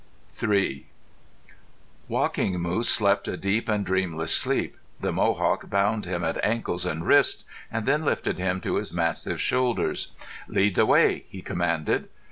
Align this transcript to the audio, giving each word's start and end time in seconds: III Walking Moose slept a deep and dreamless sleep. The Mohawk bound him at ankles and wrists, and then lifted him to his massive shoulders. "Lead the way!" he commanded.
III 0.41 0.87
Walking 2.07 2.59
Moose 2.59 2.89
slept 2.89 3.27
a 3.27 3.37
deep 3.37 3.69
and 3.69 3.85
dreamless 3.85 4.33
sleep. 4.33 4.75
The 4.99 5.11
Mohawk 5.13 5.69
bound 5.69 6.05
him 6.05 6.23
at 6.23 6.43
ankles 6.43 6.87
and 6.87 7.05
wrists, 7.05 7.45
and 7.71 7.85
then 7.85 8.03
lifted 8.03 8.39
him 8.39 8.61
to 8.61 8.77
his 8.77 8.91
massive 8.91 9.39
shoulders. 9.39 10.11
"Lead 10.47 10.73
the 10.73 10.87
way!" 10.87 11.25
he 11.29 11.43
commanded. 11.43 12.09